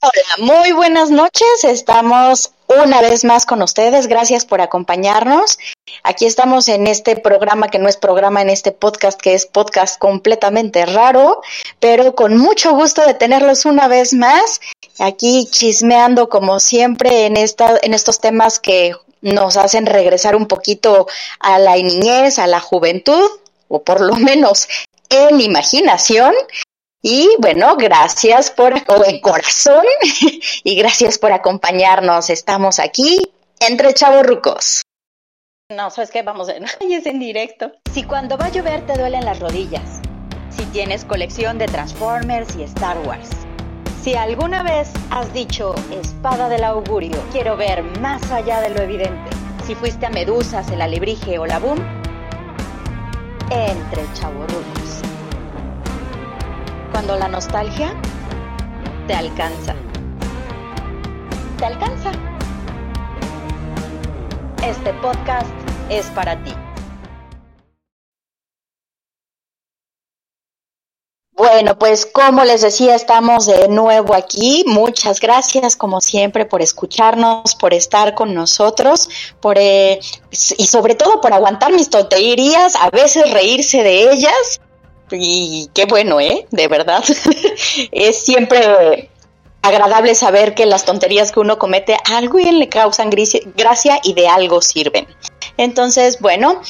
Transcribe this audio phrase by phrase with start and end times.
[0.00, 1.64] Hola, muy buenas noches.
[1.64, 4.06] Estamos una vez más con ustedes.
[4.06, 5.58] Gracias por acompañarnos.
[6.04, 9.98] Aquí estamos en este programa que no es programa, en este podcast que es podcast
[9.98, 11.42] completamente raro,
[11.80, 14.60] pero con mucho gusto de tenerlos una vez más.
[15.00, 21.08] Aquí chismeando como siempre en, en estos temas que nos hacen regresar un poquito
[21.40, 23.28] a la niñez, a la juventud,
[23.66, 24.68] o por lo menos
[25.10, 26.34] en imaginación.
[27.02, 29.84] Y bueno, gracias por el corazón
[30.64, 32.28] y gracias por acompañarnos.
[32.28, 34.82] Estamos aquí entre chavorrucos.
[35.70, 36.22] No, ¿sabes qué?
[36.22, 37.72] Vamos a es en directo.
[37.92, 40.00] Si cuando va a llover te duelen las rodillas.
[40.50, 43.30] Si tienes colección de Transformers y Star Wars.
[44.02, 49.30] Si alguna vez has dicho espada del augurio, quiero ver más allá de lo evidente.
[49.66, 51.78] Si fuiste a Medusas, el alebrije o la boom,
[53.50, 54.87] entre chavorrucos
[56.92, 57.94] cuando la nostalgia
[59.06, 59.74] te alcanza.
[61.58, 62.12] Te alcanza.
[64.64, 65.50] Este podcast
[65.88, 66.52] es para ti.
[71.32, 74.64] Bueno, pues como les decía, estamos de nuevo aquí.
[74.66, 79.08] Muchas gracias, como siempre, por escucharnos, por estar con nosotros,
[79.40, 84.60] por eh, y sobre todo por aguantar mis tonterías, a veces reírse de ellas
[85.12, 86.46] y qué bueno, ¿eh?
[86.50, 87.04] De verdad.
[87.92, 89.10] es siempre
[89.62, 94.28] agradable saber que las tonterías que uno comete a alguien le causan gracia y de
[94.28, 95.06] algo sirven.
[95.56, 96.62] Entonces, bueno,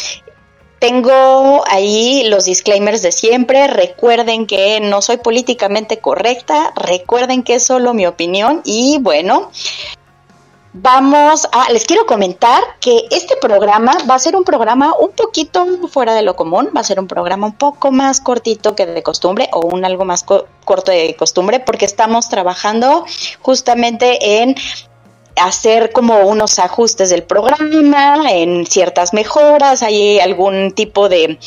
[0.79, 3.67] tengo ahí los disclaimers de siempre.
[3.67, 6.73] Recuerden que no soy políticamente correcta.
[6.77, 8.63] Recuerden que es solo mi opinión.
[8.65, 9.51] Y bueno,
[10.73, 15.67] vamos a, les quiero comentar que este programa va a ser un programa un poquito
[15.89, 19.03] fuera de lo común, va a ser un programa un poco más cortito que de
[19.03, 23.05] costumbre o un algo más corto de costumbre porque estamos trabajando
[23.41, 24.55] justamente en
[25.41, 31.39] hacer como unos ajustes del programa, en ciertas mejoras, hay algún tipo de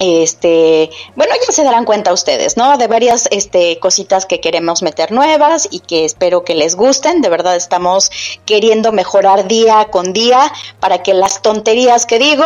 [0.00, 2.78] este, bueno, ya se darán cuenta ustedes, ¿no?
[2.78, 7.20] De varias este, cositas que queremos meter nuevas y que espero que les gusten.
[7.20, 8.10] De verdad estamos
[8.46, 10.50] queriendo mejorar día con día
[10.80, 12.44] para que las tonterías que digo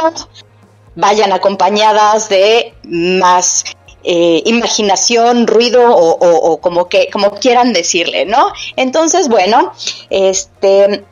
[0.97, 3.64] vayan acompañadas de más
[4.03, 8.53] eh, imaginación, ruido o, como como quieran decirle, ¿no?
[8.75, 9.72] Entonces, bueno,
[10.10, 11.04] este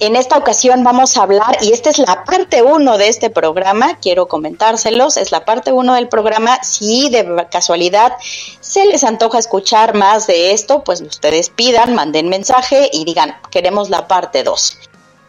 [0.00, 3.98] en esta ocasión vamos a hablar, y esta es la parte uno de este programa,
[4.00, 6.58] quiero comentárselos, es la parte uno del programa.
[6.64, 8.14] Si de casualidad
[8.60, 13.90] se les antoja escuchar más de esto, pues ustedes pidan, manden mensaje y digan, queremos
[13.90, 14.78] la parte dos.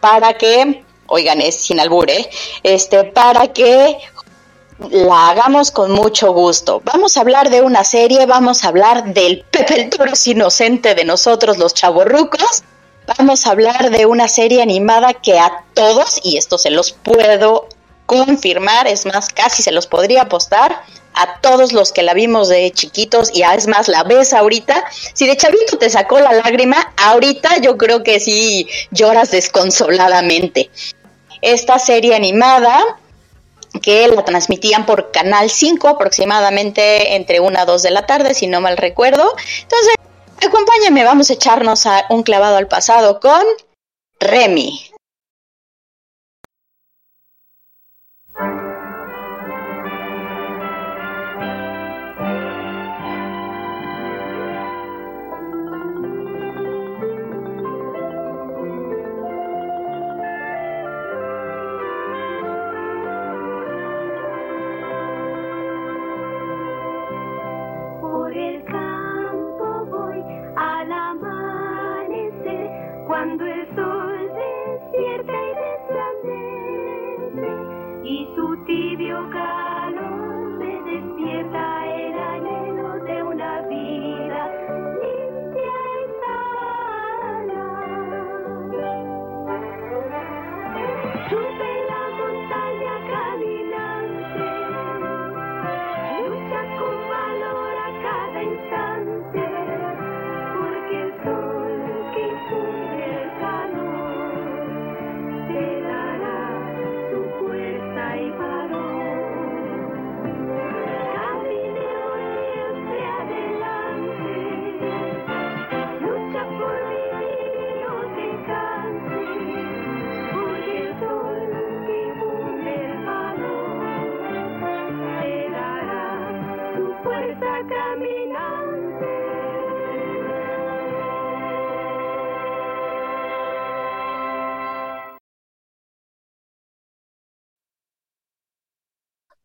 [0.00, 2.30] Para que, oigan, es sin albure,
[2.62, 3.98] este, para que
[4.90, 6.80] la hagamos con mucho gusto.
[6.82, 11.04] Vamos a hablar de una serie, vamos a hablar del Pepe el Toro inocente de
[11.04, 12.64] nosotros los chavorrucos
[13.06, 17.68] vamos a hablar de una serie animada que a todos, y esto se los puedo
[18.06, 20.82] confirmar, es más, casi se los podría apostar,
[21.14, 25.26] a todos los que la vimos de chiquitos y es más, la ves ahorita, si
[25.26, 30.70] de chavito te sacó la lágrima, ahorita yo creo que sí lloras desconsoladamente.
[31.42, 32.98] Esta serie animada
[33.82, 38.46] que la transmitían por Canal 5 aproximadamente entre 1 a 2 de la tarde, si
[38.46, 39.34] no mal recuerdo.
[39.62, 39.94] Entonces,
[40.44, 43.42] Acompáñame, vamos a echarnos a un clavado al pasado con
[44.18, 44.91] Remy.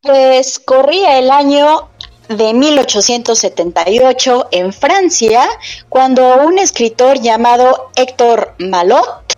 [0.08, 1.90] Pues corría el año
[2.30, 5.46] de 1878 en Francia,
[5.90, 9.36] cuando un escritor llamado Héctor Malot,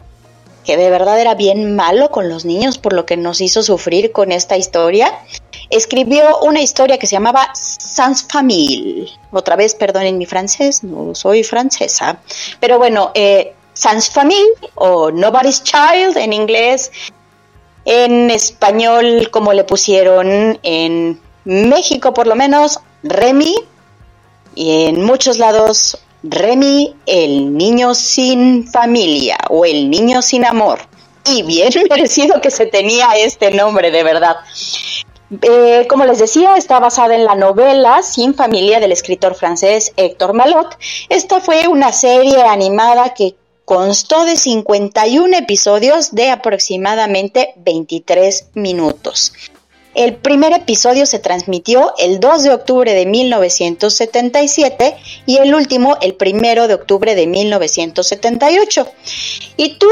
[0.64, 4.12] que de verdad era bien malo con los niños por lo que nos hizo sufrir
[4.12, 5.12] con esta historia,
[5.70, 9.10] escribió una historia que se llamaba Sans Famille.
[9.32, 12.20] Otra vez, perdonen mi francés, no soy francesa.
[12.60, 16.92] Pero bueno, eh, Sans Famille o Nobody's Child en inglés,
[17.84, 23.54] en español como le pusieron en México por lo menos, Remy,
[24.54, 30.80] y en muchos lados Remy, el niño sin familia o el niño sin amor.
[31.24, 34.36] Y bien merecido que se tenía este nombre, de verdad.
[35.42, 40.32] Eh, como les decía, está basada en la novela Sin familia del escritor francés Héctor
[40.32, 40.76] Malot.
[41.08, 43.36] Esta fue una serie animada que
[43.70, 49.32] constó de 51 episodios de aproximadamente 23 minutos.
[49.94, 56.16] El primer episodio se transmitió el 2 de octubre de 1977 y el último el
[56.20, 58.88] 1 de octubre de 1978.
[59.56, 59.86] Y tú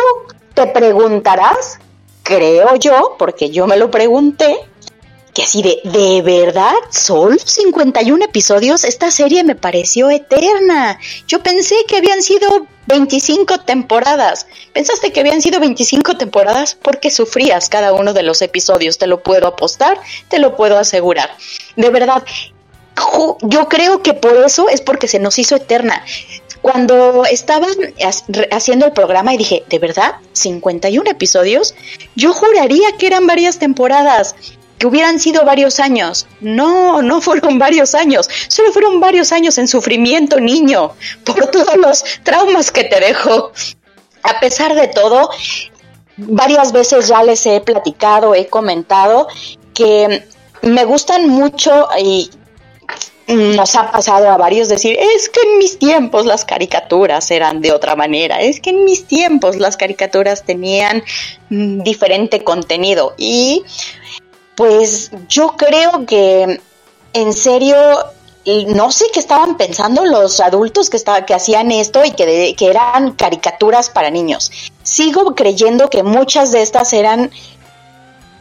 [0.54, 1.78] te preguntarás,
[2.24, 4.56] creo yo, porque yo me lo pregunté,
[5.32, 6.74] que así de, ¿de verdad?
[6.90, 8.82] ¿Solo 51 episodios?
[8.82, 10.98] Esta serie me pareció eterna.
[11.28, 14.46] Yo pensé que habían sido 25 temporadas.
[14.72, 16.74] ¿Pensaste que habían sido 25 temporadas?
[16.74, 21.30] Porque sufrías cada uno de los episodios, te lo puedo apostar, te lo puedo asegurar.
[21.76, 22.24] De verdad,
[23.42, 26.02] yo creo que por eso es porque se nos hizo eterna.
[26.62, 27.66] Cuando estaba
[28.50, 30.16] haciendo el programa y dije, ¿de verdad?
[30.34, 31.74] ¿51 episodios?
[32.16, 34.34] Yo juraría que eran varias temporadas
[34.78, 36.26] que hubieran sido varios años.
[36.40, 40.92] No, no fueron varios años, solo fueron varios años en sufrimiento, niño,
[41.24, 43.52] por todos los traumas que te dejó.
[44.22, 45.30] A pesar de todo,
[46.16, 49.28] varias veces ya les he platicado, he comentado
[49.74, 50.24] que
[50.62, 52.30] me gustan mucho y
[53.28, 57.72] nos ha pasado a varios decir, es que en mis tiempos las caricaturas eran de
[57.72, 61.02] otra manera, es que en mis tiempos las caricaturas tenían
[61.50, 63.64] mm, diferente contenido y
[64.58, 66.60] pues yo creo que
[67.12, 67.76] en serio
[68.74, 73.12] no sé qué estaban pensando los adultos que, que hacían esto y que, que eran
[73.12, 74.50] caricaturas para niños.
[74.82, 77.30] Sigo creyendo que muchas de estas eran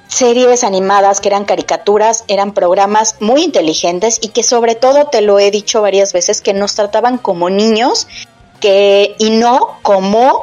[0.08, 5.38] series animadas, que eran caricaturas, eran programas muy inteligentes y que sobre todo, te lo
[5.38, 8.08] he dicho varias veces, que nos trataban como niños
[8.60, 10.42] que, y no como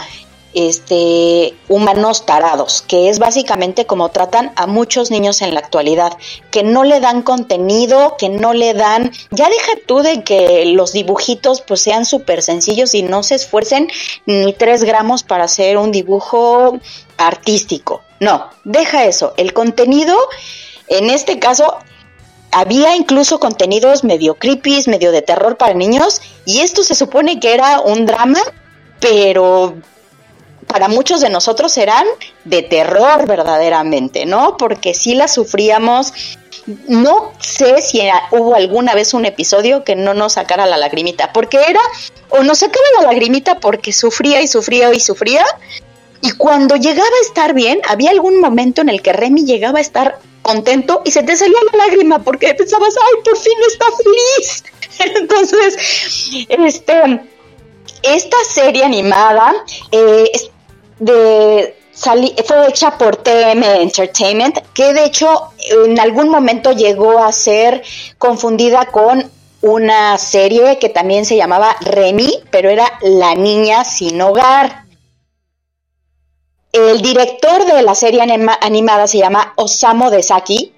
[0.55, 6.17] este, humanos tarados, que es básicamente como tratan a muchos niños en la actualidad,
[6.51, 10.93] que no le dan contenido, que no le dan, ya deja tú de que los
[10.93, 13.89] dibujitos pues sean súper sencillos y no se esfuercen
[14.27, 16.79] ni tres gramos para hacer un dibujo
[17.17, 18.03] artístico.
[18.21, 20.17] No, deja eso, el contenido,
[20.89, 21.79] en este caso,
[22.53, 27.53] había incluso contenidos medio creepy, medio de terror para niños, y esto se supone que
[27.53, 28.39] era un drama,
[29.01, 29.75] pero
[30.75, 32.05] para muchos de nosotros eran
[32.45, 34.57] de terror verdaderamente, ¿no?
[34.57, 36.13] Porque sí las sufríamos.
[36.89, 38.01] No sé si
[38.33, 41.79] hubo alguna vez un episodio que no nos sacara la lagrimita, porque era,
[42.31, 45.45] o nos sacaba la lagrimita porque sufría y sufría y sufría,
[46.23, 49.83] y cuando llegaba a estar bien, había algún momento en el que Remy llegaba a
[49.83, 54.65] estar contento y se te salía la lágrima porque pensabas, ay, por fin está feliz.
[55.21, 55.77] Entonces,
[56.49, 57.21] este,
[58.03, 59.55] esta serie animada
[59.93, 60.31] eh,
[60.99, 61.77] de
[62.45, 65.53] fue hecha por TM Entertainment, que de hecho
[65.87, 67.83] en algún momento llegó a ser
[68.19, 74.85] confundida con una serie que también se llamaba Remy, pero era La Niña Sin Hogar.
[76.73, 78.21] El director de la serie
[78.61, 80.75] animada se llama Osamu Desaki.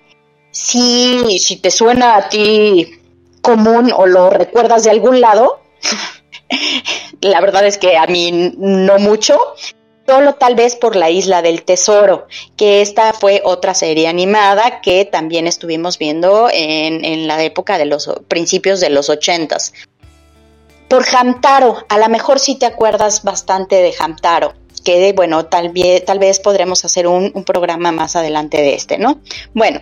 [0.50, 3.00] Si, si te suena a ti
[3.40, 5.60] común o lo recuerdas de algún lado,
[7.20, 9.38] la verdad es que a mí no mucho,
[10.06, 15.04] solo tal vez por la isla del tesoro, que esta fue otra serie animada que
[15.04, 19.72] también estuvimos viendo en, la época de los principios de los ochentas.
[20.88, 26.04] Por Hamtaro, a lo mejor sí te acuerdas bastante de Hamtaro, que bueno, tal vez,
[26.04, 29.20] tal vez podremos hacer un, un programa más adelante de este, ¿no?
[29.52, 29.80] Bueno,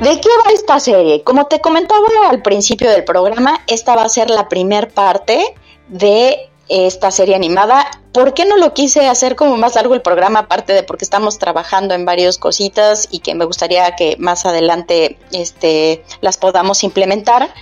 [0.00, 1.22] ¿De qué va esta serie?
[1.22, 5.54] Como te comentaba al principio del programa, esta va a ser la primer parte
[5.88, 7.86] de esta serie animada.
[8.12, 10.40] ¿Por qué no lo quise hacer como más largo el programa?
[10.40, 15.18] Aparte de porque estamos trabajando en varias cositas y que me gustaría que más adelante
[15.32, 17.52] este, las podamos implementar.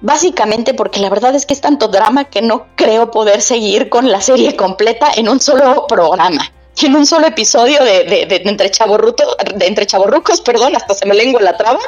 [0.00, 4.10] Básicamente porque la verdad es que es tanto drama que no creo poder seguir con
[4.10, 6.52] la serie completa en un solo programa.
[6.82, 11.40] en un solo episodio de, de, de de entre chaborrucos, perdón, hasta se me lengua
[11.40, 11.80] la traba.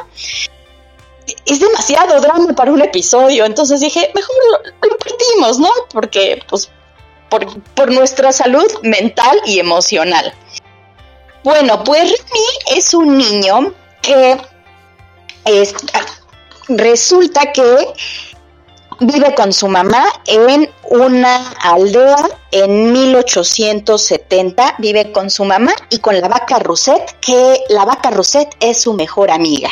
[1.45, 5.69] Es demasiado drama para un episodio, entonces dije, mejor lo, partimos, ¿no?
[5.91, 6.69] Porque, pues,
[7.29, 10.33] por, por, nuestra salud mental y emocional.
[11.43, 14.37] Bueno, pues Remy es un niño que
[15.45, 15.73] es,
[16.67, 17.93] resulta que
[18.99, 22.17] vive con su mamá en una aldea
[22.51, 28.55] en 1870, vive con su mamá y con la vaca Rousset, que la vaca Rousset
[28.59, 29.69] es su mejor amiga.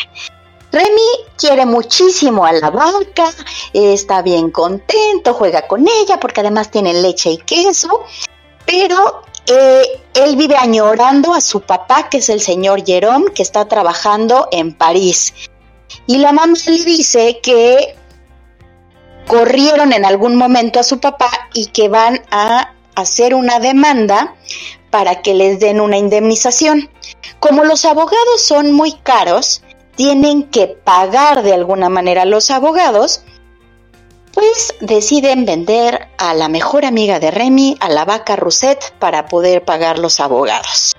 [0.78, 3.34] Remy quiere muchísimo a la vaca,
[3.74, 8.04] está bien contento, juega con ella porque además tiene leche y queso,
[8.64, 13.68] pero eh, él vive añorando a su papá, que es el señor Jerome, que está
[13.68, 15.34] trabajando en París.
[16.06, 17.96] Y la mamá le dice que
[19.26, 24.36] corrieron en algún momento a su papá y que van a hacer una demanda
[24.92, 26.92] para que les den una indemnización.
[27.40, 29.64] Como los abogados son muy caros,
[29.98, 33.22] tienen que pagar de alguna manera los abogados,
[34.34, 39.66] pues deciden vender a la mejor amiga de Remy, a la vaca Rousset, para poder
[39.66, 40.96] pagar los abogados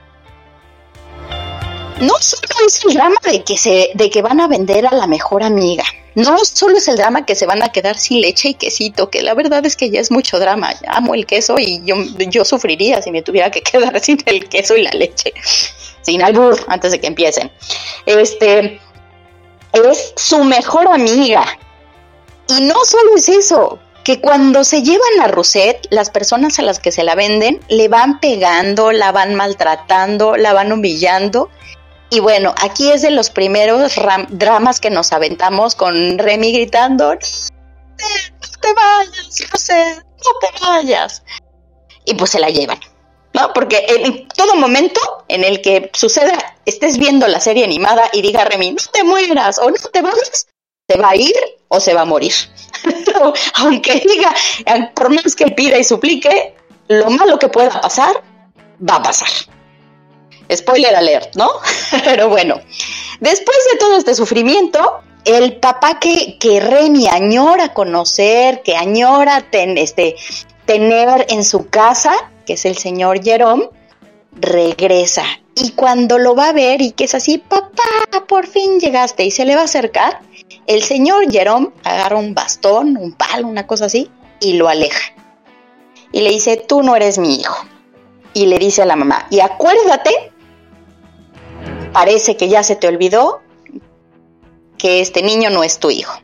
[2.01, 5.07] no solo es el drama de que se, de que van a vender a la
[5.07, 5.85] mejor amiga.
[6.15, 9.23] No solo es el drama que se van a quedar sin leche y quesito, que
[9.23, 10.75] la verdad es que ya es mucho drama.
[10.89, 14.77] amo el queso y yo, yo sufriría si me tuviera que quedar sin el queso
[14.77, 15.33] y la leche.
[16.03, 17.51] Sin albur, antes de que empiecen.
[18.07, 18.81] Este
[19.85, 21.45] es su mejor amiga.
[22.49, 26.79] Y no solo es eso, que cuando se llevan la Rosette, las personas a las
[26.81, 31.51] que se la venden le van pegando, la van maltratando, la van humillando
[32.11, 33.93] y bueno, aquí es de los primeros
[34.31, 37.19] dramas que nos aventamos con Remy gritando, no
[38.61, 41.23] te vayas, José, no te vayas.
[42.07, 42.81] Y pues se la llevan,
[43.35, 43.53] ¿no?
[43.53, 48.45] Porque en todo momento en el que suceda, estés viendo la serie animada y diga
[48.45, 50.47] Remy, no te mueras o no te vayas,
[50.89, 51.35] se va a ir
[51.69, 52.33] o se va a morir.
[53.55, 54.35] Aunque diga,
[54.95, 56.55] por más que pida y suplique,
[56.89, 58.23] lo malo que pueda pasar,
[58.89, 59.29] va a pasar.
[60.51, 61.51] Spoiler alert, ¿no?
[62.05, 62.61] Pero bueno,
[63.21, 70.17] después de todo este sufrimiento, el papá que, que Remy añora conocer, que añora este,
[70.65, 73.69] tener en su casa, que es el señor Jerome,
[74.33, 75.23] regresa.
[75.55, 79.31] Y cuando lo va a ver y que es así, papá, por fin llegaste y
[79.31, 80.23] se le va a acercar,
[80.67, 85.13] el señor Jerome agarra un bastón, un palo, una cosa así, y lo aleja.
[86.11, 87.67] Y le dice, tú no eres mi hijo.
[88.33, 90.33] Y le dice a la mamá, y acuérdate
[91.93, 93.43] parece que ya se te olvidó
[94.79, 96.19] que este niño no es tu hijo.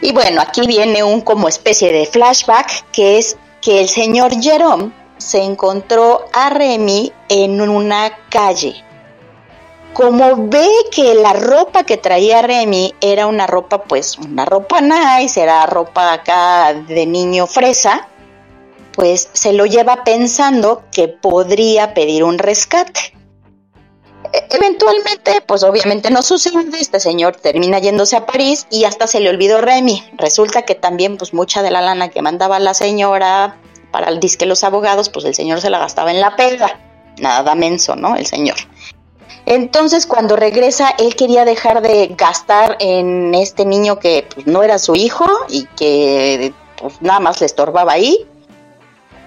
[0.00, 4.92] Y bueno, aquí viene un como especie de flashback que es que el señor Jerome
[5.20, 8.74] se encontró a Remy en una calle.
[9.92, 15.40] Como ve que la ropa que traía Remy era una ropa, pues una ropa nice,
[15.40, 18.08] era ropa acá de niño fresa,
[18.92, 23.14] pues se lo lleva pensando que podría pedir un rescate
[24.32, 29.30] eventualmente, pues obviamente no sucede, este señor termina yéndose a París y hasta se le
[29.30, 30.12] olvidó Remy.
[30.18, 33.58] Resulta que también pues mucha de la lana que mandaba la señora
[33.90, 36.78] para el disque los abogados, pues el señor se la gastaba en la pega.
[37.18, 38.16] Nada menso, ¿no?
[38.16, 38.56] El señor.
[39.46, 44.78] Entonces cuando regresa, él quería dejar de gastar en este niño que pues, no era
[44.78, 48.26] su hijo y que pues, nada más le estorbaba ahí.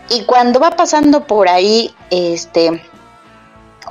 [0.10, 2.82] Y cuando va pasando por ahí, este,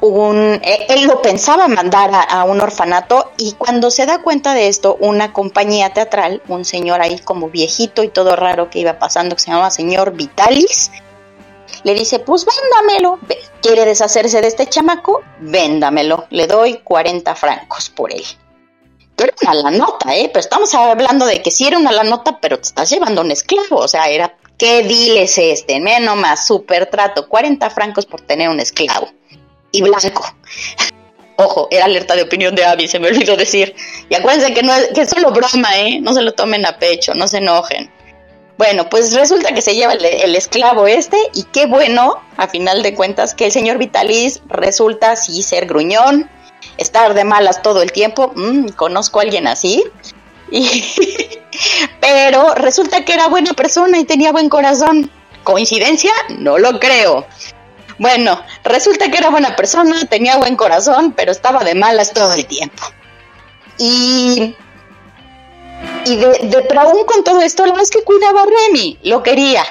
[0.03, 4.67] un, eh, él lo pensaba mandar a, un orfanato y cuando se da cuenta de
[4.67, 9.37] esto, una compañía teatral, un señor ahí como viejito y todo raro que iba pasando,
[9.37, 10.91] que se llamaba señor Vitalis,
[11.85, 13.21] le dice, pues véndamelo,
[13.61, 18.25] quiere deshacerse de este chamaco, véndamelo, le doy 40 francos por él.
[19.15, 20.31] Pero era una la nota, ¿eh?
[20.33, 23.31] Pero estamos hablando de que sí era una la nota, pero te estás llevando un
[23.31, 25.79] esclavo, o sea, era, ¿qué diles este?
[25.81, 29.09] Menos más, super trato, 40 francos por tener un esclavo
[29.73, 30.25] y blanco.
[31.37, 33.75] Ojo, era alerta de opinión de Abby, se me olvidó decir.
[34.09, 35.99] Y acuérdense que, no es, que solo broma, ¿eh?
[36.01, 37.91] No se lo tomen a pecho, no se enojen.
[38.59, 42.95] Bueno, pues resulta que se lleva el, esclavo este y qué bueno, a final de
[42.95, 46.31] cuentas, que el señor Vitalis resulta sí ser gruñón,
[46.77, 48.33] estar de malas todo el tiempo.
[48.37, 49.83] Mm, conozco a alguien así.
[52.01, 55.11] pero resulta que era buena persona y tenía buen corazón.
[55.43, 56.13] ¿Coincidencia?
[56.29, 57.27] No lo creo.
[58.05, 58.33] Bueno,
[58.65, 62.83] resulta que era buena persona, tenía buen corazón, pero estaba de malas todo el tiempo.
[63.79, 64.57] Y,
[66.05, 69.65] y de, de aún con todo esto, la vez que cuidaba a Remy, lo quería,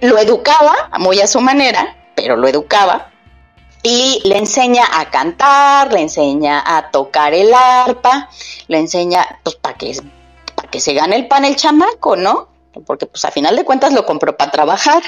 [0.00, 3.10] lo educaba, muy a su manera, pero lo educaba.
[3.82, 8.28] y le enseña a cantar, le enseña a tocar el arpa,
[8.68, 9.96] le enseña, pues, para que,
[10.54, 12.48] para que se gane el pan el chamaco, ¿no?
[12.86, 15.02] Porque, pues, a final de cuentas lo compró para trabajar.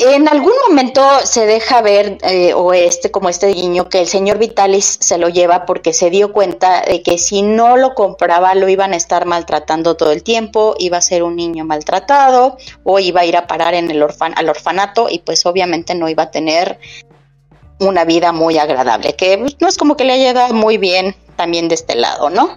[0.00, 4.38] En algún momento se deja ver, eh, o este, como este guiño, que el señor
[4.38, 8.68] Vitalis se lo lleva porque se dio cuenta de que si no lo compraba lo
[8.68, 13.22] iban a estar maltratando todo el tiempo, iba a ser un niño maltratado o iba
[13.22, 16.30] a ir a parar en el orfan al orfanato y pues obviamente no iba a
[16.30, 16.78] tener
[17.80, 21.68] una vida muy agradable, que no es como que le haya dado muy bien también
[21.68, 22.56] de este lado, ¿no?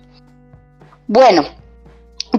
[1.07, 1.45] Bueno,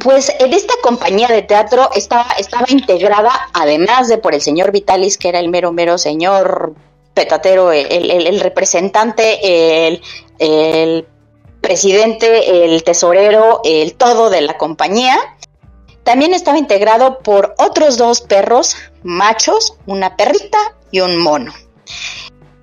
[0.00, 5.18] pues en esta compañía de teatro estaba, estaba integrada, además de por el señor Vitalis,
[5.18, 6.74] que era el mero, mero señor
[7.14, 10.02] petatero, el, representante, el,
[10.38, 11.06] el,
[11.60, 15.18] presidente, el tesorero, el todo de la compañía.
[16.02, 20.58] También estaba integrado por otros dos perros machos, una perrita
[20.90, 21.52] y un mono.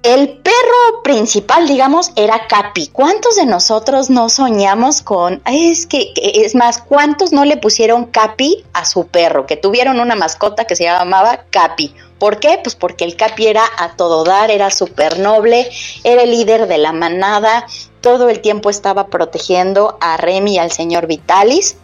[0.01, 2.87] El perro principal, digamos, era Capi.
[2.87, 8.63] ¿Cuántos de nosotros no soñamos con, es que, es más, cuántos no le pusieron Capi
[8.71, 11.93] a su perro, que tuvieron una mascota que se llamaba Capi?
[12.17, 12.59] ¿Por qué?
[12.63, 15.69] Pues porque el Capi era a todo dar, era súper noble,
[16.05, 17.65] era el líder de la manada,
[17.99, 21.75] todo el tiempo estaba protegiendo a Remy y al señor Vitalis.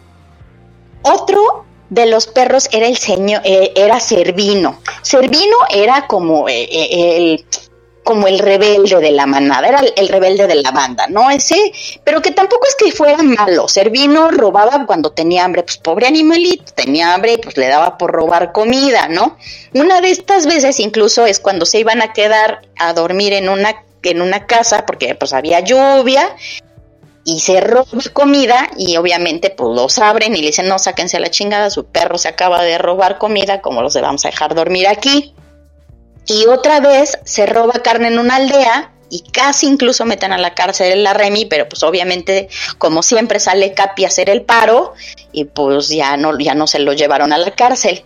[1.02, 4.78] Otro de los perros era el señor, eh, era Servino.
[5.02, 7.44] Servino era como eh, eh, el
[8.06, 11.28] como el rebelde de la manada, era el, rebelde de la banda, ¿no?
[11.28, 11.72] Ese,
[12.04, 13.66] pero que tampoco es que fuera malo.
[13.66, 18.12] Servino robaba cuando tenía hambre, pues pobre animalito, tenía hambre y pues le daba por
[18.12, 19.36] robar comida, ¿no?
[19.74, 23.84] Una de estas veces incluso es cuando se iban a quedar a dormir en una,
[24.04, 26.36] en una casa, porque pues había lluvia,
[27.24, 31.28] y se roba comida y obviamente pues los abren y le dicen no sáquense la
[31.28, 35.34] chingada, su perro se acaba de robar comida, como los vamos a dejar dormir aquí?
[36.26, 40.54] Y otra vez se roba carne en una aldea y casi incluso meten a la
[40.54, 44.94] cárcel la Remy, pero pues obviamente como siempre sale Capi a hacer el paro
[45.32, 48.04] y pues ya no, ya no se lo llevaron a la cárcel.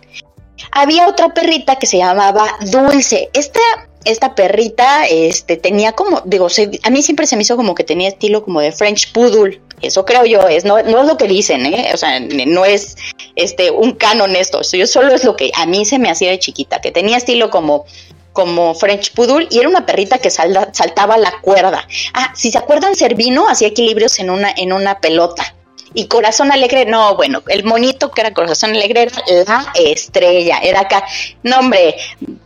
[0.71, 3.29] Había otra perrita que se llamaba Dulce.
[3.33, 3.59] Esta,
[4.05, 6.47] esta perrita este, tenía como, digo,
[6.83, 9.61] a mí siempre se me hizo como que tenía estilo como de French Poodle.
[9.81, 11.91] Eso creo yo, es, no, no es lo que dicen, ¿eh?
[11.93, 12.95] O sea, no es
[13.35, 14.61] este, un canon esto.
[14.61, 17.49] Yo solo es lo que a mí se me hacía de chiquita, que tenía estilo
[17.49, 17.85] como
[18.33, 21.85] como French Poodle y era una perrita que saltaba la cuerda.
[22.13, 25.53] Ah, si se acuerdan, Servino hacía equilibrios en una, en una pelota.
[25.93, 30.81] Y Corazón Alegre, no, bueno, el monito que era Corazón Alegre era la estrella, era
[30.81, 31.03] acá.
[31.43, 31.95] No, hombre,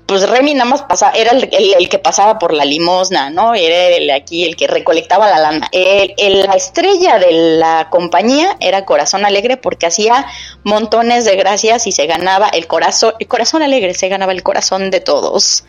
[0.05, 3.55] pues Remy nada más pasaba, era el, que pasaba por la limosna, ¿no?
[3.55, 5.67] Era el aquí el que recolectaba la lana.
[5.71, 10.27] El, la estrella de la compañía era Corazón Alegre porque hacía
[10.63, 14.91] montones de gracias y se ganaba el corazón, el corazón alegre, se ganaba el corazón
[14.91, 15.63] de todos.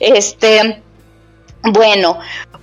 [0.00, 0.82] Este,
[1.72, 2.18] bueno,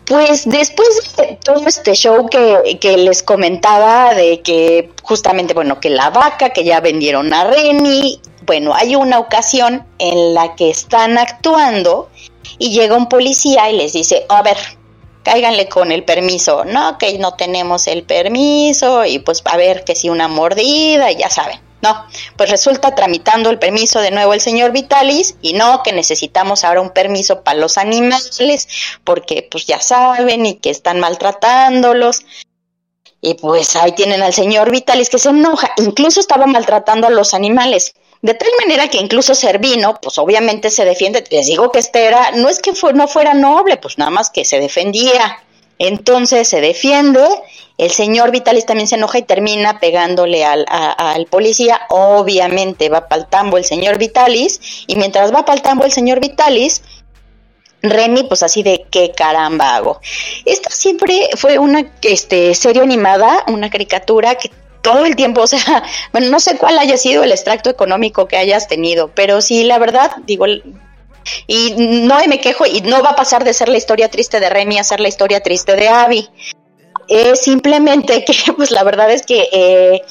[0.05, 5.89] pues después de todo este show que, que, les comentaba de que justamente, bueno, que
[5.89, 11.17] la vaca, que ya vendieron a Remy, bueno, hay una ocasión en la que están
[11.17, 12.09] actuando
[12.57, 14.57] y llega un policía y les dice, a ver,
[15.23, 19.95] cáiganle con el permiso, no, que no tenemos el permiso y pues a ver que
[19.95, 21.59] si una mordida, ya saben.
[21.83, 26.63] No, pues resulta tramitando el permiso de nuevo el señor Vitalis y no que necesitamos
[26.63, 28.69] ahora un permiso para los animales
[29.03, 32.25] porque pues ya saben y que están maltratándolos.
[33.19, 37.33] Y pues ahí tienen al señor Vitalis que se enoja, incluso estaba maltratando a los
[37.33, 37.93] animales.
[38.21, 41.25] De tal manera que incluso Servino, pues obviamente se defiende.
[41.31, 44.45] Les digo que este era, no es que no fuera noble, pues nada más que
[44.45, 45.43] se defendía.
[45.79, 47.25] Entonces se defiende,
[47.77, 51.81] el señor Vitalis también se enoja y termina pegándole al, al policía.
[51.89, 55.91] Obviamente va para el tambo el señor Vitalis y mientras va para el tambo el
[55.91, 56.81] señor Vitalis,
[57.83, 59.99] Remy, pues así de qué caramba hago.
[60.45, 64.49] Esto siempre fue una este, serie animada, una caricatura que
[64.81, 68.37] todo el tiempo, o sea, bueno, no sé cuál haya sido el extracto económico que
[68.37, 70.45] hayas tenido, pero sí, la verdad, digo,
[71.47, 74.49] y no me quejo y no va a pasar de ser la historia triste de
[74.49, 76.29] Remy a ser la historia triste de Abby.
[77.07, 80.01] Es simplemente que, pues la verdad es que eh,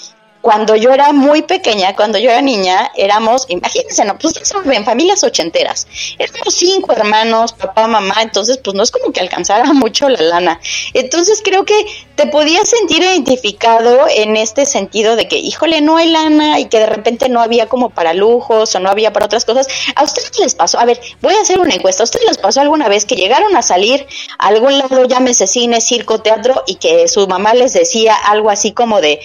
[0.43, 4.35] cuando yo era muy pequeña, cuando yo era niña, éramos, imagínense, no, pues
[4.67, 5.87] en familias ochenteras,
[6.19, 10.61] éramos cinco hermanos, papá, mamá, entonces pues no es como que alcanzara mucho la lana.
[10.95, 16.11] Entonces creo que te podías sentir identificado en este sentido de que, híjole, no hay
[16.11, 19.45] lana y que de repente no había como para lujos o no había para otras
[19.45, 19.69] cosas.
[19.95, 20.79] ¿A ustedes les pasó?
[20.79, 22.03] A ver, voy a hacer una encuesta.
[22.03, 24.07] ¿A ustedes les pasó alguna vez que llegaron a salir
[24.39, 28.73] a algún lado, llámese cine, circo, teatro, y que su mamá les decía algo así
[28.73, 29.21] como de,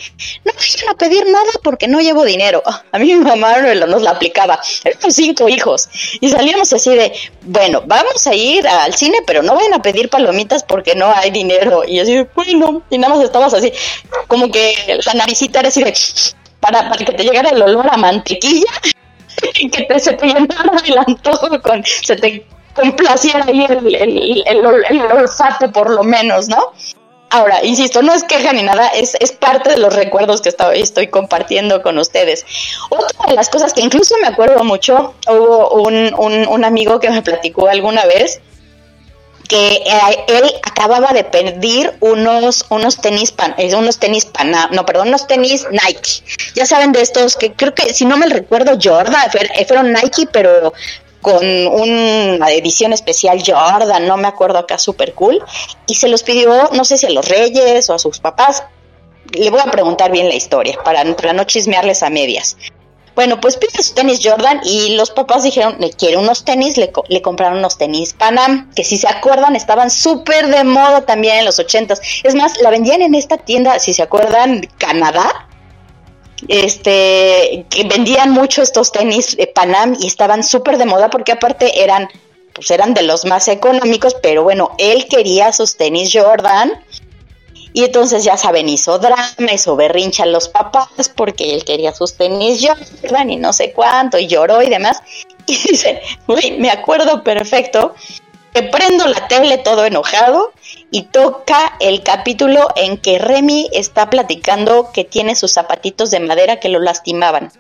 [0.46, 2.62] no vayan a pedir nada porque no llevo dinero.
[2.66, 4.60] Ah, a mí mi mamá nos la aplicaba.
[4.84, 5.90] Éramos cinco hijos
[6.20, 10.10] y salíamos así de, bueno, vamos a ir al cine, pero no vayan a pedir
[10.10, 11.84] palomitas porque no hay dinero.
[11.88, 13.72] Y así, bueno, y nada más estabas así,
[14.28, 15.94] como que la naricita era así de,
[16.60, 18.68] para, para que te llegara el olor a mantequilla
[19.56, 24.44] y que te, se te llenara el antojo con, se te complaciera ahí el, el,
[24.48, 26.74] el, olfato por lo menos, ¿no?
[27.30, 30.80] Ahora, insisto, no es queja ni nada, es, es parte de los recuerdos que estoy,
[30.80, 32.46] estoy compartiendo con ustedes.
[32.90, 37.10] Otra de las cosas que incluso me acuerdo mucho, hubo un, un, un amigo que
[37.10, 38.40] me platicó alguna vez
[39.48, 44.86] que eh, él acababa de pedir unos unos tenis pan, eh, unos tenis pana, no,
[44.86, 46.24] perdón, unos tenis Nike.
[46.56, 49.30] Ya saben de estos que creo que si no me recuerdo Jordan,
[49.68, 50.74] fueron Nike, pero
[51.28, 55.44] con una edición especial Jordan, no me acuerdo acá, super cool,
[55.86, 58.64] y se los pidió, no sé si a los reyes o a sus papás,
[59.34, 62.56] le voy a preguntar bien la historia, para, para no chismearles a medias.
[63.14, 66.94] Bueno, pues pide sus tenis Jordan y los papás dijeron, le quiere unos tenis, le,
[67.10, 71.46] le, compraron unos tenis Panam, que si se acuerdan estaban súper de moda también en
[71.46, 72.00] los ochentas.
[72.24, 75.50] Es más, la vendían en esta tienda, si se acuerdan, Canadá,
[76.48, 81.84] este, que vendían mucho estos tenis eh, Panam y estaban súper de moda porque aparte
[81.84, 82.10] eran,
[82.54, 86.72] pues eran de los más económicos, pero bueno, él quería sus tenis Jordan
[87.74, 92.16] y entonces ya saben, hizo drama, hizo berrincha a los papás porque él quería sus
[92.16, 95.02] tenis Jordan y no sé cuánto y lloró y demás.
[95.50, 97.96] Y dice, uy, me acuerdo perfecto
[98.54, 100.54] prendo la tele todo enojado
[100.92, 106.60] y toca el capítulo en que Remy está platicando que tiene sus zapatitos de madera
[106.60, 107.52] que lo lastimaban.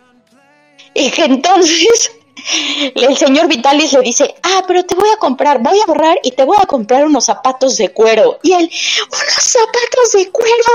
[0.93, 2.11] Y que entonces
[2.95, 6.31] el señor Vitalis le dice, ah, pero te voy a comprar, voy a borrar y
[6.31, 8.39] te voy a comprar unos zapatos de cuero.
[8.43, 8.69] Y él,
[9.11, 10.73] unos zapatos de cuero,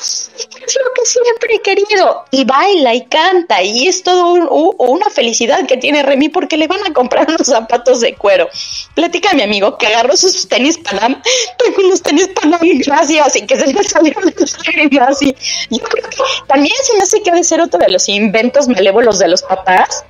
[0.00, 2.24] es lo que siempre he querido.
[2.30, 4.34] Y baila y canta y es todo
[4.78, 8.48] una felicidad que tiene Remy porque le van a comprar unos zapatos de cuero.
[8.94, 11.20] Platica mi amigo que agarró sus tenis Panam,
[11.58, 14.56] tengo unos tenis Panam, gracias, y que se le salieron los
[15.00, 15.34] así.
[15.70, 19.18] Yo creo que también se me hace que debe ser otro de los inventos malévolos
[19.18, 20.04] de los papás,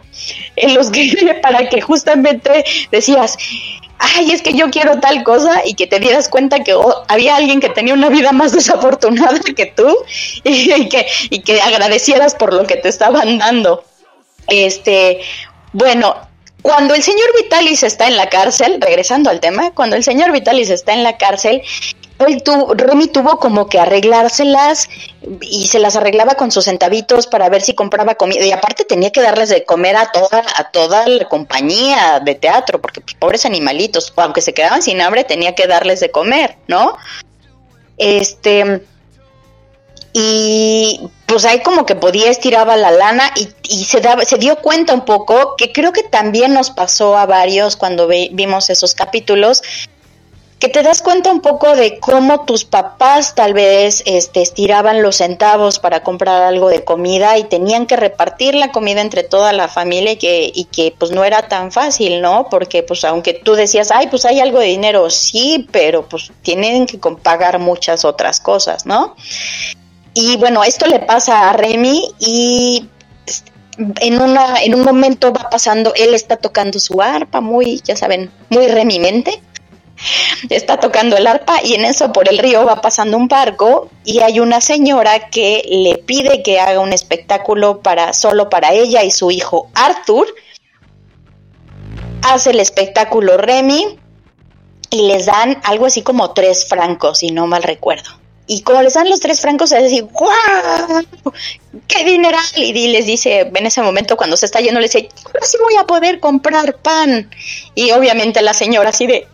[0.57, 3.37] en los que para que justamente decías,
[3.99, 7.37] ay, es que yo quiero tal cosa y que te dieras cuenta que oh, había
[7.37, 9.96] alguien que tenía una vida más desafortunada que tú
[10.44, 13.85] y, que, y que agradecieras por lo que te estaban dando.
[14.46, 15.20] Este,
[15.73, 16.16] bueno,
[16.62, 20.70] cuando el señor Vitalis está en la cárcel, regresando al tema, cuando el señor Vitalis
[20.70, 21.62] está en la cárcel,
[22.26, 22.42] él
[22.76, 24.88] Remy tuvo como que arreglárselas
[25.40, 28.44] y se las arreglaba con sus centavitos para ver si compraba comida.
[28.44, 32.80] Y aparte tenía que darles de comer a toda a toda la compañía de teatro
[32.80, 36.96] porque pobres animalitos aunque se quedaban sin hambre tenía que darles de comer no
[37.98, 38.83] este
[40.12, 44.56] y pues ahí como que podía estiraba la lana y, y se daba, se dio
[44.56, 49.62] cuenta un poco que creo que también nos pasó a varios cuando vimos esos capítulos
[50.61, 55.16] que te das cuenta un poco de cómo tus papás tal vez este, estiraban los
[55.16, 59.68] centavos para comprar algo de comida y tenían que repartir la comida entre toda la
[59.68, 62.49] familia y que, pues no era tan fácil, ¿no?
[62.51, 66.85] Porque pues aunque tú decías, ay, pues hay algo de dinero, sí, pero pues tienen
[66.85, 69.16] que pagar muchas otras cosas, ¿no?
[70.12, 72.85] Y bueno, esto le pasa a Remy y
[73.79, 78.31] en, una, en un momento va pasando, él está tocando su arpa muy, ya saben,
[78.51, 79.40] muy remimente
[80.49, 84.21] está tocando el arpa y en eso por el río va pasando un barco y
[84.21, 89.11] hay una señora que le pide que haga un espectáculo para solo para ella y
[89.11, 90.27] su hijo Arthur.
[92.23, 93.99] Hace el espectáculo Remy
[94.91, 98.19] y les dan algo así como tres francos, si no mal recuerdo.
[98.53, 101.05] Y como les dan los tres francos, es decir, ¡guau!
[101.87, 102.43] ¡Qué dineral!
[102.57, 105.77] Y les dice, en ese momento cuando se está yendo, le dice, ¿cómo sí voy
[105.77, 107.31] a poder comprar pan?
[107.77, 109.29] Y obviamente la señora así de,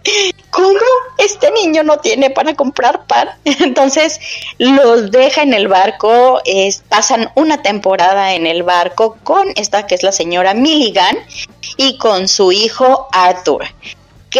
[0.51, 0.79] ¿cómo?
[1.17, 3.31] Este niño no tiene para comprar pan.
[3.45, 4.21] Entonces
[4.59, 6.43] los deja en el barco,
[6.91, 11.17] pasan una temporada en el barco con esta que es la señora Milligan
[11.79, 13.65] y con su hijo Arthur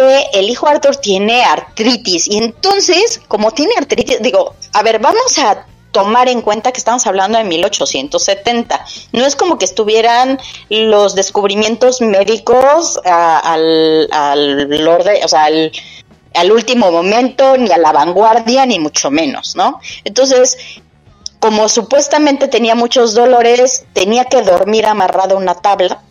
[0.01, 5.65] el hijo Arthur tiene artritis y entonces, como tiene artritis, digo, a ver, vamos a
[5.91, 8.85] tomar en cuenta que estamos hablando de 1870.
[9.13, 14.87] No es como que estuvieran los descubrimientos médicos al, al
[15.23, 15.71] o sea, al,
[16.35, 19.79] al último momento, ni a la vanguardia, ni mucho menos, ¿no?
[20.03, 20.57] Entonces,
[21.39, 26.01] como supuestamente tenía muchos dolores, tenía que dormir amarrado a una tabla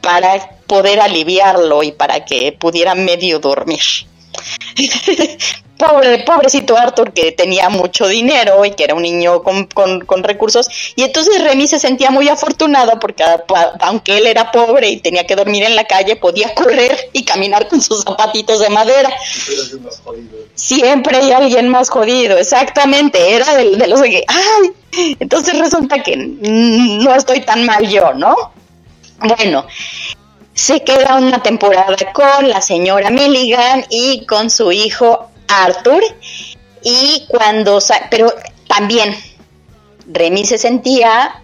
[0.00, 3.80] para poder aliviarlo y para que pudiera medio dormir.
[5.80, 10.68] pobre, pobrecito Arthur que tenía mucho dinero y que era un niño con, con, recursos.
[10.94, 13.24] Y entonces Remy se sentía muy afortunado porque
[13.80, 17.66] aunque él era pobre y tenía que dormir en la calle, podía correr y caminar
[17.68, 19.10] con sus zapatitos de madera.
[20.54, 23.34] Siempre hay alguien más jodido, exactamente.
[23.34, 28.59] Era de, de los que, ay, entonces resulta que no estoy tan mal yo, ¿no?
[29.20, 29.66] Bueno,
[30.54, 36.02] se queda una temporada con la señora Milligan y con su hijo Arthur.
[36.82, 37.78] Y cuando,
[38.10, 38.32] pero
[38.66, 39.14] también
[40.06, 41.42] Remy se sentía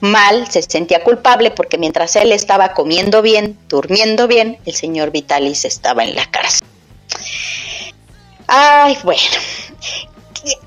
[0.00, 5.64] mal, se sentía culpable porque mientras él estaba comiendo bien, durmiendo bien, el señor Vitalis
[5.64, 6.66] estaba en la cárcel.
[8.46, 9.22] Ay, bueno.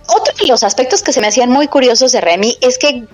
[0.07, 3.05] Otro de los aspectos que se me hacían muy curiosos de Remy es que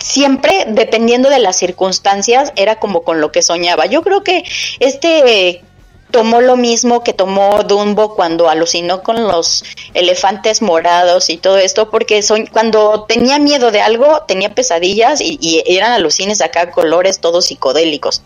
[0.00, 3.86] siempre, dependiendo de las circunstancias, era como con lo que soñaba.
[3.86, 4.44] Yo creo que
[4.80, 5.62] este
[6.10, 11.88] tomó lo mismo que tomó Dumbo cuando alucinó con los elefantes morados y todo esto,
[11.88, 17.20] porque son, cuando tenía miedo de algo, tenía pesadillas y, y eran alucines acá, colores
[17.20, 18.22] todos psicodélicos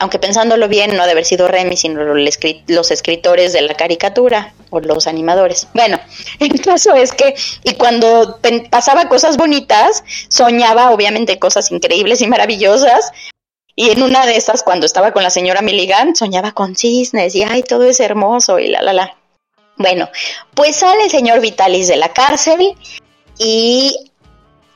[0.00, 4.54] aunque pensándolo bien, no ha de haber sido Remy, sino los escritores de la caricatura
[4.70, 5.68] o los animadores.
[5.74, 6.00] Bueno,
[6.40, 13.12] el caso es que, y cuando pasaba cosas bonitas, soñaba obviamente cosas increíbles y maravillosas.
[13.76, 17.42] Y en una de esas, cuando estaba con la señora Milligan, soñaba con cisnes y
[17.42, 19.16] ay, todo es hermoso y la la la.
[19.76, 20.08] Bueno,
[20.54, 22.74] pues sale el señor Vitalis de la cárcel
[23.38, 23.96] y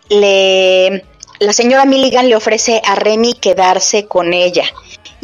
[0.08, 1.04] le
[1.40, 4.64] la señora Milligan le ofrece a Remy quedarse con ella.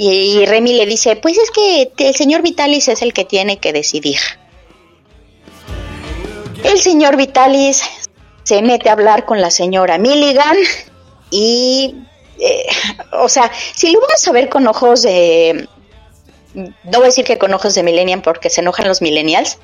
[0.02, 3.74] Y Remy le dice, pues es que el señor Vitalis es el que tiene que
[3.74, 4.18] decidir.
[6.64, 7.82] El señor Vitalis
[8.42, 10.56] se mete a hablar con la señora Milligan
[11.30, 11.94] y,
[12.38, 12.66] eh,
[13.12, 15.68] o sea, si lo vamos a ver con ojos de,
[16.54, 19.58] no voy a decir que con ojos de millennial porque se enojan los millennials,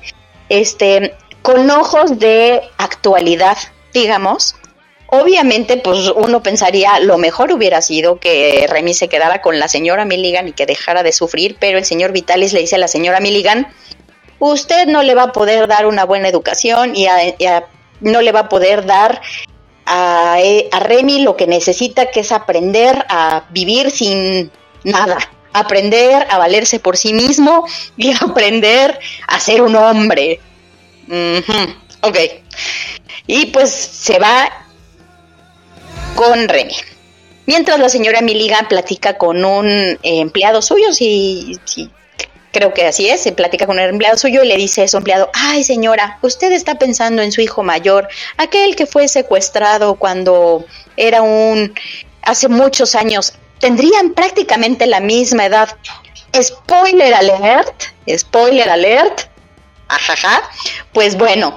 [0.49, 3.57] este, con ojos de actualidad,
[3.91, 4.55] digamos,
[5.09, 10.03] Obviamente, pues uno pensaría lo mejor hubiera sido que Remy se quedara con la señora
[10.03, 13.21] Milligan y que dejara de sufrir, pero el señor Vitalis le dice a la señora
[13.21, 13.67] Milligan,
[14.39, 17.07] usted no le va a poder dar una buena educación y,
[18.01, 19.21] no le va a poder dar
[19.85, 20.37] a,
[20.71, 24.51] a Remy lo que necesita, que es aprender a vivir sin
[24.83, 25.17] nada,
[25.53, 27.65] aprender a valerse por sí mismo
[27.95, 30.41] y aprender a ser un hombre.
[32.01, 32.17] Ok.
[33.25, 34.66] Y pues se va
[36.17, 36.73] con Remy.
[37.45, 41.59] Mientras la señora Milligan platica con un eh, empleado suyo, si,
[42.51, 44.97] creo que así es, se platica con un empleado suyo y le dice a su
[44.97, 50.65] empleado, ay señora, usted está pensando en su hijo mayor, aquel que fue secuestrado cuando
[50.97, 51.73] era un,
[52.23, 55.69] hace muchos años, tendrían prácticamente la misma edad.
[56.33, 59.21] Spoiler alert, spoiler alert,
[59.87, 60.41] ajaja,
[60.93, 61.55] pues bueno,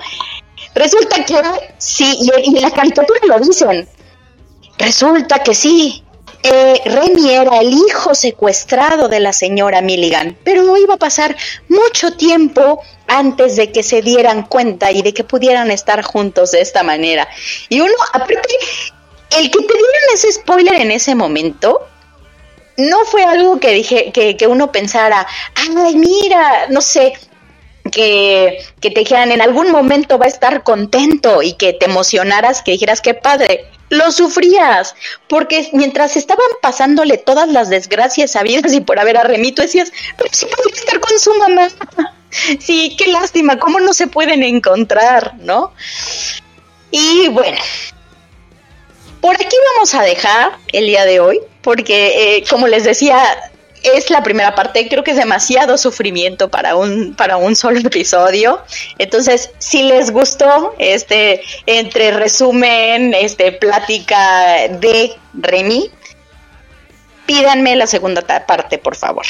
[0.75, 1.35] resulta que
[1.79, 3.89] sí, y, en la caricatura lo dicen,
[4.81, 6.03] Resulta que sí.
[6.43, 11.37] Eh, Remy era el hijo secuestrado de la señora Milligan, pero iba a pasar
[11.69, 16.63] mucho tiempo antes de que se dieran cuenta y de que pudieran estar juntos de
[16.63, 17.29] esta manera.
[17.69, 18.57] Y uno, aparte,
[19.37, 21.87] el que te dieran ese spoiler en ese momento,
[22.79, 27.13] no fue algo que dije, que, que uno pensara, ay, mira, no sé,
[27.93, 32.63] que, que, te dijeran en algún momento va a estar contento y que te emocionaras,
[32.63, 34.95] que dijeras qué padre lo sufrías,
[35.29, 40.31] porque mientras estaban pasándole todas las desgracias sabidas y por haber a Remito, decías, pero
[40.33, 41.69] sí podría estar con su mamá.
[42.61, 45.73] Sí, qué lástima, cómo no se pueden encontrar, ¿no?
[46.93, 47.59] Y bueno,
[49.21, 53.50] por aquí vamos a dejar el día de hoy, porque eh, como les decía,
[53.83, 58.61] es la primera parte, creo que es demasiado sufrimiento para un, para un solo episodio.
[58.99, 65.91] Entonces, si les gustó este entre resumen, este plática de Remy,
[67.27, 69.27] pídanme la segunda parte, por favor.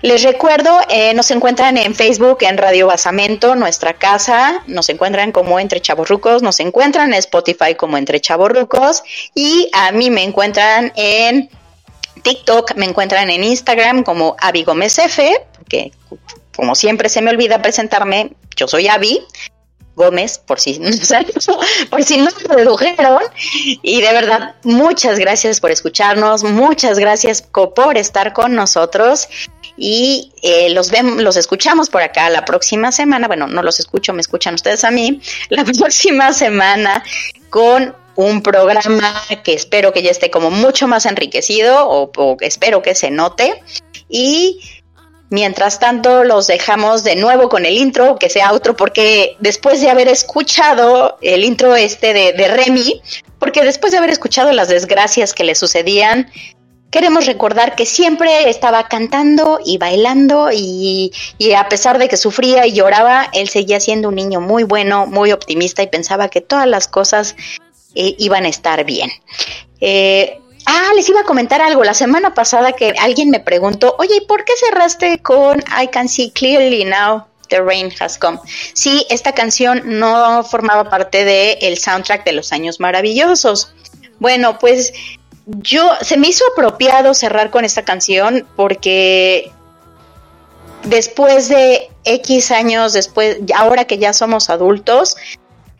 [0.00, 5.58] Les recuerdo, eh, nos encuentran en Facebook, en Radio Basamento, nuestra casa, nos encuentran como
[5.58, 9.02] Entre Chavorrucos, nos encuentran en Spotify como Entre Chavorrucos
[9.34, 11.50] y a mí me encuentran en
[12.22, 15.92] TikTok, me encuentran en Instagram como Avi Gómez F, porque
[16.54, 19.22] como siempre se me olvida presentarme, yo soy Avi
[19.98, 20.80] Gómez, por si,
[21.90, 23.22] por si no lo dedujeron.
[23.82, 29.28] Y de verdad, muchas gracias por escucharnos, muchas gracias por estar con nosotros.
[29.76, 33.26] Y eh, los vemos, los escuchamos por acá la próxima semana.
[33.26, 35.20] Bueno, no los escucho, me escuchan ustedes a mí.
[35.50, 37.04] La próxima semana
[37.50, 42.96] con un programa que espero que ya esté como mucho más enriquecido o, espero que
[42.96, 43.62] se note.
[44.08, 44.60] Y
[45.30, 49.90] Mientras tanto, los dejamos de nuevo con el intro, que sea otro, porque después de
[49.90, 53.02] haber escuchado el intro este de, de Remy,
[53.38, 56.30] porque después de haber escuchado las desgracias que le sucedían,
[56.90, 61.12] queremos recordar que siempre estaba cantando y bailando y,
[61.56, 65.32] a pesar de que sufría y lloraba, él seguía siendo un niño muy bueno, muy
[65.32, 67.36] optimista y pensaba que todas las cosas
[68.00, 69.10] eh, iban a estar bien.
[69.80, 71.82] Eh, ah, les iba a comentar algo.
[71.82, 76.08] La semana pasada que alguien me preguntó, oye, ¿y por qué cerraste con I Can
[76.08, 77.26] See Clearly Now?
[77.48, 78.38] The Rain Has Come.
[78.72, 83.74] Sí, esta canción no formaba parte del el soundtrack de los años maravillosos.
[84.20, 84.92] Bueno, pues
[85.46, 89.50] yo se me hizo apropiado cerrar con esta canción porque
[90.84, 95.16] después de X años, después, ahora que ya somos adultos,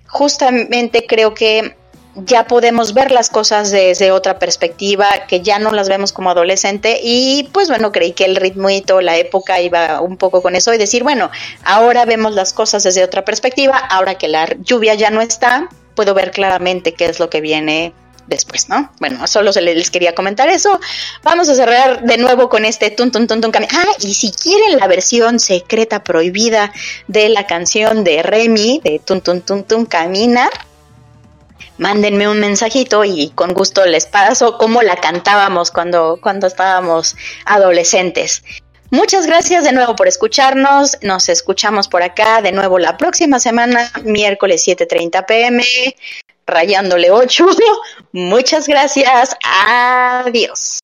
[0.09, 1.77] justamente creo que
[2.25, 7.01] ya podemos ver las cosas desde otra perspectiva, que ya no las vemos como adolescente
[7.03, 10.57] y pues bueno, creí que el ritmo y toda la época iba un poco con
[10.57, 11.31] eso y decir, bueno,
[11.65, 16.15] ahora vemos las cosas desde otra perspectiva, ahora que la lluvia ya no está, puedo
[16.15, 17.93] ver claramente qué es lo que viene
[18.29, 18.93] después, ¿no?
[19.01, 20.79] Bueno, solo se les quería comentar eso.
[21.23, 24.79] Vamos a cerrar de nuevo con este tun tun tun tun Ah, y si quieren
[24.79, 26.73] la versión secreta prohibida
[27.07, 30.51] de la canción de Remy de tun tun tun tun caminar,
[31.79, 38.43] mándenme un mensajito y con gusto les paso cómo la cantábamos cuando, cuando estábamos adolescentes.
[38.91, 40.97] Muchas gracias de nuevo por escucharnos.
[41.03, 45.65] Nos escuchamos por acá de nuevo la próxima semana, miércoles 7:30 pm
[46.47, 47.47] rayándole 8.
[48.13, 49.37] Muchas gracias.
[49.45, 50.79] Adiós.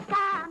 [0.00, 0.41] Feliz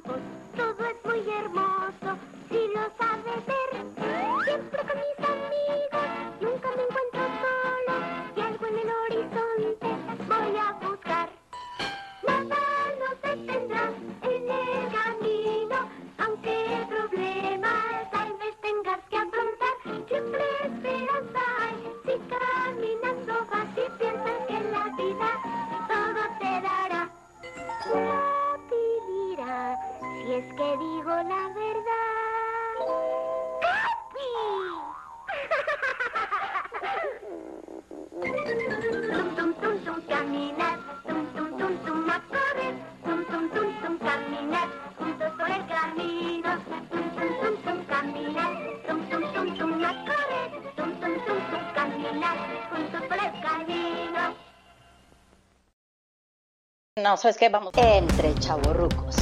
[57.02, 57.50] No, ¿sabes qué?
[57.50, 57.74] Vamos.
[57.76, 59.16] Entre chavorrucos.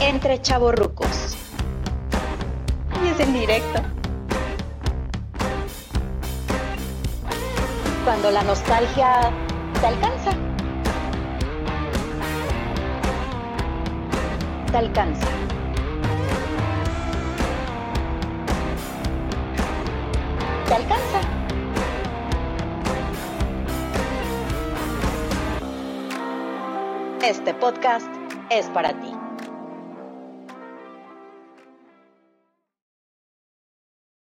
[0.00, 1.36] Entre chavorrucos.
[3.02, 3.82] Y es en directo.
[8.04, 9.32] Cuando la nostalgia
[9.80, 10.30] te alcanza.
[14.70, 15.43] Te alcanza.
[27.26, 28.06] Este podcast
[28.50, 29.03] es para ti.